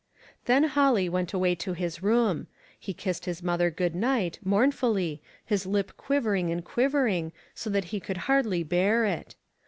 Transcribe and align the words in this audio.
Then 0.45 0.63
Holly 0.63 1.07
went 1.09 1.31
away 1.31 1.53
to 1.53 1.73
his 1.73 2.01
room. 2.01 2.47
He 2.79 2.91
kissed 2.91 3.25
his 3.25 3.43
mother 3.43 3.69
good 3.69 3.93
night, 3.93 4.39
mournfully, 4.43 5.21
his 5.45 5.67
lip 5.67 5.91
quivering 5.95 6.51
and 6.51 6.65
quivering, 6.65 7.31
so 7.53 7.69
that 7.69 7.83
he 7.93 7.99
could 7.99 8.17
hardly 8.25 8.63
bear 8.63 9.05
it. 9.05 9.35